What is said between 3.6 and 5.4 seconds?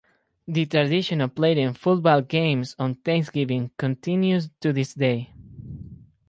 continues to this day.